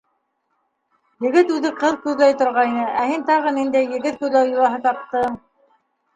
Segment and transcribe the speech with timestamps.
[1.25, 5.39] Егет үҙе ҡыҙ күҙләй торғайны, ә һин тағы ниндәй егет күҙләү йолаһы таптың?